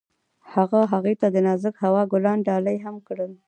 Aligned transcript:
هغه 0.53 0.79
هغې 0.91 1.13
ته 1.21 1.27
د 1.33 1.35
نازک 1.47 1.75
هوا 1.85 2.03
ګلان 2.11 2.39
ډالۍ 2.47 2.77
هم 2.85 2.95
کړل. 3.07 3.31